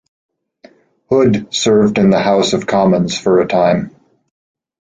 Hood 1.11 1.53
served 1.53 1.99
in 1.99 2.09
the 2.09 2.19
House 2.19 2.53
of 2.53 2.65
Commons 2.65 3.15
for 3.15 3.39
a 3.39 3.47
time. 3.47 3.95